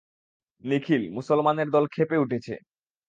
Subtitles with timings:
[0.63, 2.53] নিখিল, মুসলমানের দল ক্ষেপে উঠেছে।